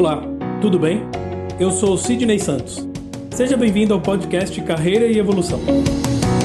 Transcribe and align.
Olá, 0.00 0.22
tudo 0.62 0.78
bem? 0.78 1.02
Eu 1.60 1.70
sou 1.70 1.94
Sidney 1.98 2.38
Santos. 2.38 2.88
Seja 3.32 3.54
bem-vindo 3.54 3.92
ao 3.92 4.00
podcast 4.00 4.58
Carreira 4.62 5.04
e 5.04 5.18
Evolução. 5.18 5.60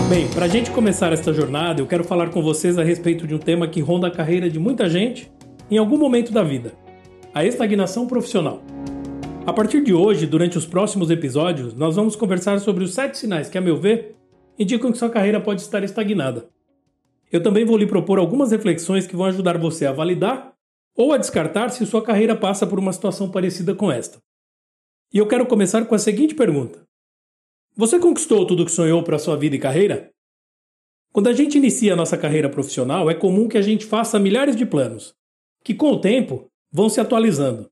Bem, 0.09 0.27
para 0.27 0.43
a 0.43 0.47
gente 0.49 0.69
começar 0.71 1.13
esta 1.13 1.31
jornada, 1.31 1.79
eu 1.79 1.87
quero 1.87 2.03
falar 2.03 2.31
com 2.31 2.41
vocês 2.41 2.77
a 2.77 2.83
respeito 2.83 3.25
de 3.25 3.33
um 3.33 3.37
tema 3.37 3.65
que 3.65 3.79
ronda 3.79 4.07
a 4.07 4.11
carreira 4.11 4.49
de 4.49 4.59
muita 4.59 4.89
gente 4.89 5.31
em 5.71 5.77
algum 5.77 5.97
momento 5.97 6.33
da 6.33 6.43
vida: 6.43 6.73
a 7.33 7.45
estagnação 7.45 8.05
profissional. 8.07 8.61
A 9.45 9.53
partir 9.53 9.81
de 9.81 9.93
hoje, 9.93 10.27
durante 10.27 10.57
os 10.57 10.65
próximos 10.65 11.09
episódios, 11.09 11.73
nós 11.73 11.95
vamos 11.95 12.17
conversar 12.17 12.59
sobre 12.59 12.83
os 12.83 12.93
sete 12.93 13.17
sinais 13.17 13.47
que, 13.47 13.57
a 13.57 13.61
meu 13.61 13.77
ver, 13.77 14.17
indicam 14.59 14.91
que 14.91 14.97
sua 14.97 15.09
carreira 15.09 15.39
pode 15.39 15.61
estar 15.61 15.81
estagnada. 15.81 16.49
Eu 17.31 17.41
também 17.41 17.63
vou 17.63 17.77
lhe 17.77 17.87
propor 17.87 18.19
algumas 18.19 18.51
reflexões 18.51 19.07
que 19.07 19.15
vão 19.15 19.27
ajudar 19.27 19.57
você 19.57 19.85
a 19.85 19.93
validar 19.93 20.54
ou 20.95 21.11
a 21.11 21.17
descartar 21.17 21.69
se 21.69 21.85
sua 21.85 22.03
carreira 22.03 22.35
passa 22.35 22.65
por 22.65 22.79
uma 22.79 22.93
situação 22.93 23.29
parecida 23.29 23.75
com 23.75 23.91
esta. 23.91 24.17
E 25.13 25.17
eu 25.17 25.27
quero 25.27 25.45
começar 25.45 25.85
com 25.85 25.93
a 25.93 25.99
seguinte 25.99 26.33
pergunta: 26.33 26.83
Você 27.75 27.99
conquistou 27.99 28.47
tudo 28.47 28.63
o 28.63 28.65
que 28.65 28.71
sonhou 28.71 29.03
para 29.03 29.19
sua 29.19 29.35
vida 29.35 29.55
e 29.55 29.59
carreira? 29.59 30.09
Quando 31.11 31.27
a 31.27 31.33
gente 31.33 31.57
inicia 31.57 31.93
a 31.93 31.95
nossa 31.95 32.17
carreira 32.17 32.49
profissional, 32.49 33.09
é 33.09 33.13
comum 33.13 33.47
que 33.47 33.57
a 33.57 33.61
gente 33.61 33.85
faça 33.85 34.19
milhares 34.19 34.55
de 34.55 34.65
planos, 34.65 35.13
que 35.63 35.73
com 35.73 35.91
o 35.91 35.99
tempo 36.01 36.47
vão 36.71 36.89
se 36.89 36.99
atualizando. 36.99 37.69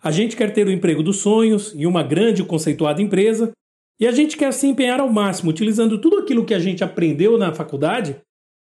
A 0.00 0.12
gente 0.12 0.36
quer 0.36 0.52
ter 0.52 0.66
o 0.66 0.70
emprego 0.70 1.02
dos 1.02 1.16
sonhos 1.16 1.74
em 1.74 1.86
uma 1.86 2.04
grande 2.04 2.42
e 2.42 2.46
conceituada 2.46 3.02
empresa, 3.02 3.50
e 3.98 4.06
a 4.06 4.12
gente 4.12 4.36
quer 4.36 4.52
se 4.52 4.68
empenhar 4.68 5.00
ao 5.00 5.08
máximo, 5.08 5.50
utilizando 5.50 6.00
tudo 6.00 6.18
aquilo 6.18 6.44
que 6.44 6.54
a 6.54 6.60
gente 6.60 6.84
aprendeu 6.84 7.36
na 7.36 7.52
faculdade 7.52 8.20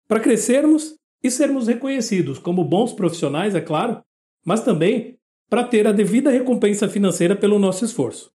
para 0.07 0.21
crescermos 0.21 0.95
e 1.23 1.29
sermos 1.29 1.67
reconhecidos 1.67 2.39
como 2.39 2.63
bons 2.63 2.93
profissionais, 2.93 3.55
é 3.55 3.61
claro, 3.61 4.01
mas 4.45 4.63
também 4.63 5.17
para 5.49 5.63
ter 5.63 5.87
a 5.87 5.91
devida 5.91 6.29
recompensa 6.29 6.87
financeira 6.87 7.35
pelo 7.35 7.59
nosso 7.59 7.83
esforço. 7.83 8.31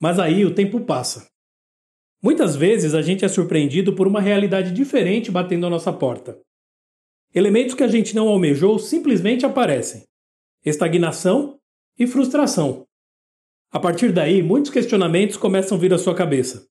Mas 0.00 0.18
aí 0.18 0.44
o 0.44 0.54
tempo 0.54 0.80
passa. 0.80 1.28
Muitas 2.22 2.56
vezes 2.56 2.94
a 2.94 3.02
gente 3.02 3.24
é 3.24 3.28
surpreendido 3.28 3.94
por 3.94 4.06
uma 4.06 4.20
realidade 4.20 4.72
diferente 4.72 5.30
batendo 5.30 5.66
à 5.66 5.70
nossa 5.70 5.92
porta. 5.92 6.40
Elementos 7.34 7.74
que 7.74 7.82
a 7.82 7.88
gente 7.88 8.14
não 8.14 8.28
almejou 8.28 8.78
simplesmente 8.78 9.44
aparecem: 9.44 10.04
estagnação 10.64 11.58
e 11.98 12.06
frustração. 12.06 12.86
A 13.70 13.80
partir 13.80 14.12
daí, 14.12 14.42
muitos 14.42 14.70
questionamentos 14.70 15.36
começam 15.36 15.76
a 15.76 15.80
vir 15.80 15.92
à 15.92 15.98
sua 15.98 16.14
cabeça. 16.14 16.66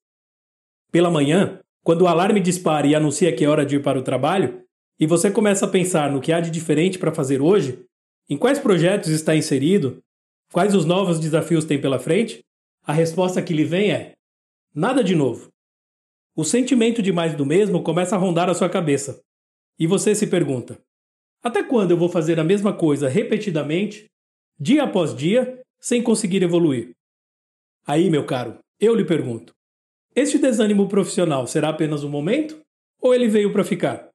Pela 0.92 1.12
manhã, 1.12 1.60
quando 1.84 2.04
o 2.04 2.08
alarme 2.08 2.40
dispara 2.40 2.88
e 2.88 2.96
anuncia 2.96 3.36
que 3.36 3.44
é 3.44 3.48
hora 3.48 3.66
de 3.66 3.76
ir 3.76 3.84
para 3.84 4.00
o 4.00 4.04
trabalho, 4.04 4.63
e 5.00 5.08
você 5.08 5.32
começa 5.32 5.66
a 5.66 5.70
pensar 5.70 6.12
no 6.12 6.22
que 6.22 6.32
há 6.32 6.40
de 6.40 6.52
diferente 6.52 7.00
para 7.00 7.14
fazer 7.14 7.42
hoje, 7.42 7.84
em 8.30 8.38
quais 8.38 8.60
projetos 8.60 9.10
está 9.10 9.36
inserido, 9.36 10.02
quais 10.52 10.76
os 10.76 10.86
novos 10.86 11.20
desafios 11.20 11.66
tem 11.66 11.80
pela 11.80 12.00
frente, 12.00 12.44
a 12.86 12.94
resposta 12.94 13.42
que 13.42 13.54
lhe 13.54 13.66
vem 13.66 13.92
é: 13.92 14.14
nada 14.74 15.04
de 15.04 15.16
novo. 15.16 15.50
O 16.36 16.44
sentimento 16.44 17.02
de 17.02 17.12
mais 17.12 17.36
do 17.36 17.46
mesmo 17.46 17.84
começa 17.84 18.16
a 18.16 18.20
rondar 18.20 18.50
a 18.50 18.54
sua 18.54 18.70
cabeça. 18.70 19.22
E 19.80 19.88
você 19.88 20.14
se 20.16 20.28
pergunta: 20.28 20.80
até 21.42 21.64
quando 21.64 21.92
eu 21.92 21.98
vou 21.98 22.10
fazer 22.10 22.40
a 22.40 22.44
mesma 22.44 22.74
coisa 22.74 23.10
repetidamente, 23.10 24.06
dia 24.60 24.84
após 24.84 25.16
dia, 25.16 25.62
sem 25.80 26.02
conseguir 26.02 26.44
evoluir? 26.44 26.92
Aí, 27.86 28.10
meu 28.10 28.26
caro, 28.26 28.60
eu 28.80 28.96
lhe 28.96 29.04
pergunto: 29.04 29.54
este 30.16 30.38
desânimo 30.38 30.88
profissional 30.88 31.48
será 31.48 31.70
apenas 31.70 32.04
um 32.04 32.10
momento 32.10 32.62
ou 33.02 33.14
ele 33.14 33.28
veio 33.28 33.52
para 33.52 33.64
ficar? 33.64 34.13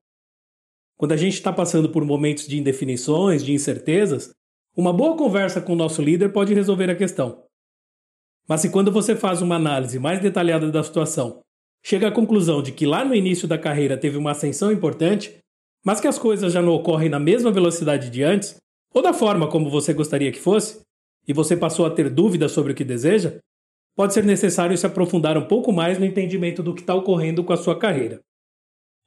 Quando 0.99 1.13
a 1.13 1.17
gente 1.17 1.35
está 1.35 1.53
passando 1.53 1.89
por 1.89 2.05
momentos 2.05 2.49
de 2.49 2.59
indefinições, 2.59 3.45
de 3.45 3.53
incertezas, 3.53 4.33
uma 4.77 4.93
boa 4.93 5.17
conversa 5.17 5.61
com 5.61 5.73
o 5.73 5.77
nosso 5.77 6.03
líder 6.03 6.33
pode 6.33 6.53
resolver 6.53 6.91
a 6.91 6.97
questão. 6.97 7.45
Mas 8.49 8.63
se 8.63 8.71
quando 8.71 8.91
você 8.91 9.15
faz 9.15 9.41
uma 9.41 9.55
análise 9.55 9.97
mais 10.01 10.21
detalhada 10.21 10.73
da 10.73 10.83
situação, 10.83 11.41
chega 11.85 12.09
à 12.09 12.13
conclusão 12.13 12.61
de 12.61 12.73
que 12.73 12.85
lá 12.85 13.05
no 13.05 13.15
início 13.15 13.47
da 13.47 13.57
carreira 13.57 13.97
teve 13.97 14.17
uma 14.17 14.33
ascensão 14.33 14.73
importante, 14.73 15.39
mas 15.85 16.01
que 16.01 16.09
as 16.09 16.19
coisas 16.19 16.53
já 16.53 16.61
não 16.61 16.73
ocorrem 16.73 17.09
na 17.09 17.21
mesma 17.21 17.53
velocidade 17.53 18.11
de 18.11 18.25
antes, 18.25 18.57
ou 18.93 19.01
da 19.01 19.13
forma 19.13 19.49
como 19.49 19.71
você 19.71 19.95
gostaria 19.95 20.33
que 20.33 20.41
fosse, 20.41 20.81
e 21.29 21.33
você 21.33 21.57
passou 21.57 21.87
a 21.87 21.91
ter 21.91 22.11
dúvidas 22.11 22.51
sobre 22.51 22.73
o 22.73 22.75
que 22.75 22.83
deseja, 22.83 23.39
pode 23.95 24.15
ser 24.15 24.25
necessário 24.25 24.77
se 24.77 24.87
aprofundar 24.87 25.39
um 25.39 25.47
pouco 25.47 25.73
mais 25.73 25.97
no 25.97 26.05
entendimento 26.05 26.61
do 26.61 26.75
que 26.75 26.81
está 26.81 26.95
ocorrendo 26.95 27.45
com 27.45 27.53
a 27.53 27.57
sua 27.57 27.79
carreira. 27.79 28.21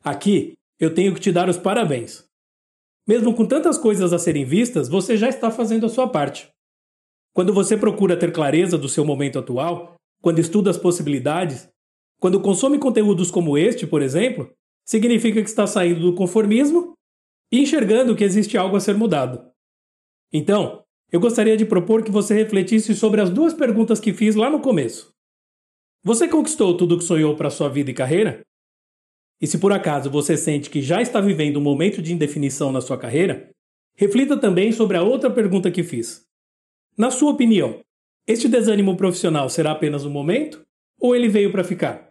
Aqui, 0.04 0.54
eu 0.82 0.92
tenho 0.92 1.14
que 1.14 1.22
te 1.22 1.32
dar 1.32 1.48
os 1.48 1.58
parabéns. 1.58 2.26
Mesmo 3.08 3.36
com 3.36 3.46
tantas 3.46 3.78
coisas 3.78 4.12
a 4.12 4.18
serem 4.18 4.44
vistas, 4.44 4.90
você 4.90 5.16
já 5.16 5.30
está 5.30 5.52
fazendo 5.52 5.86
a 5.86 5.90
sua 5.90 6.08
parte. 6.10 6.50
Quando 7.36 7.54
você 7.54 7.78
procura 7.78 8.18
ter 8.18 8.34
clareza 8.34 8.80
do 8.80 8.90
seu 8.90 9.06
momento 9.06 9.38
atual, 9.38 9.94
quando 10.24 10.40
estuda 10.40 10.72
as 10.72 10.78
possibilidades, 10.78 11.70
quando 12.20 12.42
consome 12.42 12.80
conteúdos 12.80 13.30
como 13.30 13.60
este, 13.60 13.86
por 13.86 14.02
exemplo, 14.02 14.52
significa 14.84 15.42
que 15.42 15.50
está 15.50 15.68
saindo 15.68 16.02
do 16.02 16.16
conformismo 16.16 16.94
e 17.52 17.62
enxergando 17.62 18.16
que 18.16 18.24
existe 18.24 18.58
algo 18.58 18.76
a 18.76 18.80
ser 18.80 18.96
mudado. 18.96 19.52
Então, 20.34 20.84
eu 21.12 21.20
gostaria 21.20 21.56
de 21.56 21.66
propor 21.66 22.04
que 22.04 22.12
você 22.12 22.34
refletisse 22.34 22.96
sobre 22.96 23.22
as 23.22 23.30
duas 23.30 23.54
perguntas 23.54 24.00
que 24.00 24.14
fiz 24.14 24.36
lá 24.36 24.50
no 24.50 24.62
começo. 24.62 25.12
Você 26.04 26.28
conquistou 26.28 26.76
tudo 26.76 26.96
o 26.96 26.98
que 26.98 27.04
sonhou 27.04 27.36
para 27.36 27.52
sua 27.52 27.70
vida 27.70 27.92
e 27.92 27.94
carreira? 27.94 28.42
E 29.42 29.48
se 29.48 29.58
por 29.58 29.74
acaso 29.74 30.10
você 30.10 30.38
sente 30.38 30.70
que 30.70 30.82
já 30.82 31.02
está 31.02 31.20
vivendo 31.20 31.58
um 31.58 31.64
momento 31.64 32.02
de 32.02 32.14
indefinição 32.14 32.72
na 32.72 32.80
sua 32.80 32.98
carreira, 32.98 33.50
reflita 33.98 34.38
também 34.38 34.72
sobre 34.72 34.96
a 34.96 35.02
outra 35.02 35.32
pergunta 35.32 35.72
que 35.72 35.84
fiz. 35.84 36.22
Na 36.96 37.10
sua 37.10 37.32
opinião, 37.32 37.80
este 38.28 38.48
desânimo 38.48 38.96
profissional 38.96 39.50
será 39.50 39.72
apenas 39.72 40.06
um 40.06 40.12
momento 40.12 40.62
ou 41.00 41.16
ele 41.16 41.28
veio 41.28 41.52
para 41.52 41.64
ficar? 41.64 42.10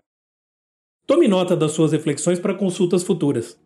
Tome 1.06 1.28
nota 1.28 1.56
das 1.56 1.72
suas 1.72 1.92
reflexões 1.92 2.40
para 2.40 2.54
consultas 2.54 3.04
futuras. 3.04 3.56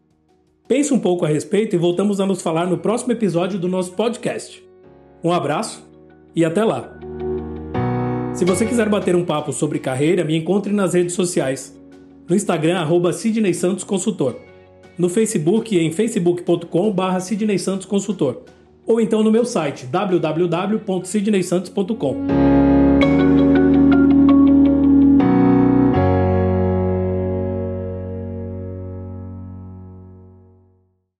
Pense 0.68 0.92
um 0.92 1.00
pouco 1.00 1.24
a 1.24 1.28
respeito 1.28 1.74
e 1.74 1.78
voltamos 1.78 2.20
a 2.20 2.26
nos 2.26 2.42
falar 2.42 2.66
no 2.66 2.78
próximo 2.78 3.12
episódio 3.12 3.58
do 3.58 3.68
nosso 3.68 3.92
podcast. 3.92 4.62
Um 5.22 5.32
abraço 5.32 5.86
e 6.36 6.44
até 6.44 6.64
lá! 6.64 6.98
Se 8.34 8.44
você 8.44 8.66
quiser 8.66 8.88
bater 8.88 9.14
um 9.14 9.24
papo 9.24 9.52
sobre 9.52 9.78
carreira, 9.78 10.24
me 10.24 10.36
encontre 10.36 10.72
nas 10.72 10.92
redes 10.92 11.14
sociais 11.14 11.78
no 12.28 12.34
Instagram, 12.34 12.78
arroba 12.78 13.12
Sidney 13.12 13.54
Santos 13.54 13.84
Consultor, 13.84 14.34
no 14.96 15.08
Facebook 15.08 15.76
em 15.78 15.92
facebook.com.br 15.92 17.20
Sidney 17.20 17.58
Santos 17.58 17.86
Consultor, 17.86 18.42
ou 18.86 19.00
então 19.00 19.22
no 19.22 19.32
meu 19.32 19.44
site 19.44 19.86
www.sidneysantos.com. 19.86 22.53